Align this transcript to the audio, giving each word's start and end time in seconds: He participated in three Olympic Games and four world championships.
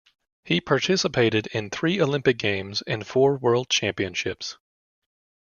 He 0.45 0.59
participated 0.61 1.45
in 1.53 1.69
three 1.69 2.01
Olympic 2.01 2.39
Games 2.39 2.81
and 2.87 3.05
four 3.05 3.37
world 3.37 3.69
championships. 3.69 4.57